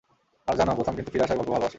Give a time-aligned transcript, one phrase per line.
[0.49, 1.69] আর জানো, গোথাম কিন্তু ফিরে আসার গল্প ভালোবাসে।